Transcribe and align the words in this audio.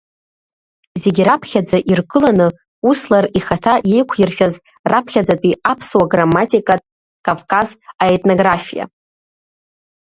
Зегь 1.01 1.21
раԥхьа-ӡа 1.27 1.77
иргыланы 1.91 2.47
Услар 2.89 3.25
ихаҭа 3.37 3.73
иеиқәиршәаз 3.89 4.53
раԥхьаӡатәи 4.91 5.59
аԥсуа 5.71 6.09
грамматика 6.11 6.75
Кавказ 7.25 7.67
аетнографиа. 8.03 8.85